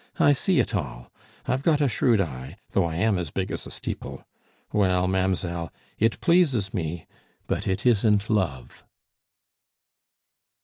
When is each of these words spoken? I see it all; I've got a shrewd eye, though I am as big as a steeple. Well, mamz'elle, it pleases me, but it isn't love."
I 0.17 0.33
see 0.33 0.59
it 0.59 0.73
all; 0.73 1.11
I've 1.47 1.61
got 1.61 1.79
a 1.79 1.87
shrewd 1.87 2.19
eye, 2.21 2.57
though 2.71 2.85
I 2.85 2.95
am 2.95 3.19
as 3.19 3.29
big 3.29 3.51
as 3.51 3.67
a 3.67 3.69
steeple. 3.69 4.25
Well, 4.73 5.07
mamz'elle, 5.07 5.69
it 5.99 6.19
pleases 6.21 6.73
me, 6.73 7.05
but 7.45 7.67
it 7.67 7.85
isn't 7.85 8.27
love." 8.27 8.83